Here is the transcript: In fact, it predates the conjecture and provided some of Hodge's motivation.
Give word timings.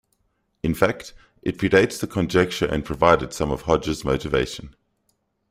In 0.63 0.73
fact, 0.73 1.13
it 1.43 1.59
predates 1.59 1.99
the 1.99 2.07
conjecture 2.07 2.65
and 2.65 2.83
provided 2.83 3.33
some 3.33 3.51
of 3.51 3.61
Hodge's 3.65 4.03
motivation. 4.03 4.75